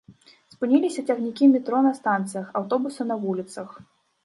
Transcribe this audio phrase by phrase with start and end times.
[0.53, 3.69] Спыніліся цягнікі метро на станцыях, аўтобусы на вуліцах.